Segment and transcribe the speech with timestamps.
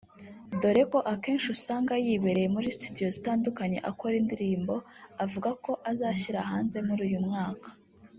[0.61, 4.75] doreko akenshi usanga yibereye muri studio zitandukanye akora indirimbo
[5.23, 7.67] avuga ko azashyira hanze muri uyu mwaka